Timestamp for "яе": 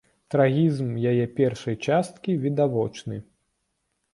1.11-1.27